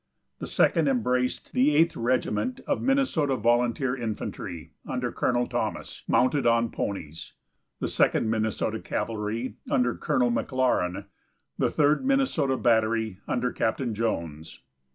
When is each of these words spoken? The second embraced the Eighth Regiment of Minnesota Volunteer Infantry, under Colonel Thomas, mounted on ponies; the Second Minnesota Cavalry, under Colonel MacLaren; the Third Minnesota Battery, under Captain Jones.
The 0.39 0.47
second 0.47 0.87
embraced 0.87 1.53
the 1.53 1.75
Eighth 1.75 1.95
Regiment 1.95 2.59
of 2.61 2.81
Minnesota 2.81 3.35
Volunteer 3.35 3.95
Infantry, 3.95 4.71
under 4.83 5.11
Colonel 5.11 5.45
Thomas, 5.45 6.01
mounted 6.07 6.47
on 6.47 6.71
ponies; 6.71 7.33
the 7.79 7.87
Second 7.87 8.27
Minnesota 8.27 8.79
Cavalry, 8.79 9.57
under 9.69 9.93
Colonel 9.93 10.31
MacLaren; 10.31 11.05
the 11.59 11.69
Third 11.69 12.03
Minnesota 12.03 12.57
Battery, 12.57 13.19
under 13.27 13.51
Captain 13.51 13.93
Jones. 13.93 14.61